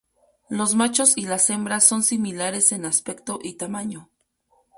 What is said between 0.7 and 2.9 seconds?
machos y las hembras son similares en